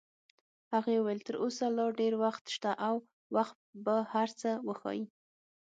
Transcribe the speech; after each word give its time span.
هغې 0.73 0.95
وویل: 0.97 1.19
تر 1.27 1.35
اوسه 1.43 1.65
لا 1.77 1.85
ډېر 1.99 2.13
وخت 2.23 2.43
شته 2.55 2.71
او 2.87 2.95
وخت 3.35 3.57
به 3.85 3.95
هر 4.13 4.29
څه 4.41 4.49
وښایي. 4.67 5.05